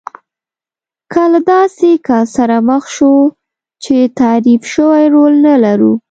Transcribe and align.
که 1.11 1.21
له 1.31 1.39
داسې 1.51 1.89
کس 2.07 2.27
سره 2.37 2.57
مخ 2.69 2.83
شو 2.95 3.13
چې 3.83 3.95
تعریف 4.19 4.61
شوی 4.73 5.03
رول 5.13 5.33
نه 5.45 5.55
لرو. 5.63 5.93